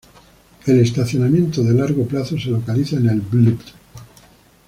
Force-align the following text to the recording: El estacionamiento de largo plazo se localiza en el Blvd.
El 0.65 0.79
estacionamiento 0.79 1.61
de 1.61 1.75
largo 1.75 2.07
plazo 2.07 2.35
se 2.35 2.49
localiza 2.49 2.95
en 2.95 3.07
el 3.07 3.21
Blvd. 3.21 3.61